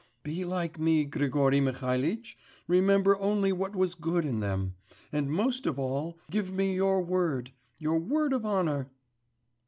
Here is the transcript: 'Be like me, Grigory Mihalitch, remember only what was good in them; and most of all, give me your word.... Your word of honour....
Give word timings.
'Be 0.23 0.43
like 0.43 0.79
me, 0.79 1.05
Grigory 1.05 1.61
Mihalitch, 1.61 2.35
remember 2.67 3.19
only 3.19 3.53
what 3.53 3.75
was 3.75 3.93
good 3.93 4.25
in 4.25 4.39
them; 4.39 4.73
and 5.11 5.31
most 5.31 5.67
of 5.67 5.77
all, 5.77 6.17
give 6.31 6.51
me 6.51 6.73
your 6.73 7.03
word.... 7.03 7.51
Your 7.77 7.99
word 7.99 8.33
of 8.33 8.43
honour.... 8.43 8.89